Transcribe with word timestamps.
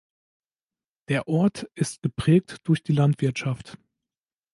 Der 1.09 1.27
Ort 1.27 1.67
ist 1.75 2.01
geprägt 2.01 2.67
durch 2.67 2.81
die 2.81 2.91
Landwirtschaft. 2.91 3.77